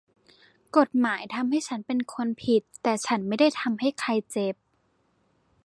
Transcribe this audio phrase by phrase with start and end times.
[0.77, 4.55] กฎหมายทำให้ฉันเป็นคนผิดแต่ฉันไม่ได้ทำให้ใครเจ็บ